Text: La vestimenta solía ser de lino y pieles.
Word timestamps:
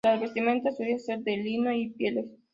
La 0.03 0.17
vestimenta 0.17 0.71
solía 0.71 0.97
ser 0.97 1.19
de 1.19 1.37
lino 1.37 1.71
y 1.71 1.91
pieles. 1.91 2.25